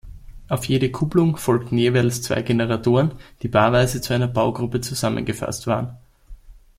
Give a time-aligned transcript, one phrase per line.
[0.47, 3.11] Auf jede Kupplung folgten jeweils zwei Generatoren,
[3.43, 5.95] die paarweise zu einer Baugruppe zusammengefasst waren.